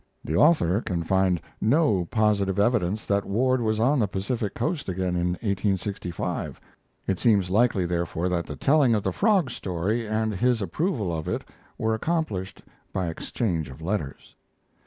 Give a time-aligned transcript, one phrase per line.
[0.25, 5.15] The author can find no positive evidence that Ward was on the Pacific coast again
[5.15, 6.59] in 1865.
[7.05, 11.27] It seems likely, therefore, that the telling of the frog story and his approval of
[11.27, 14.33] it were accomplished by exchange of letters.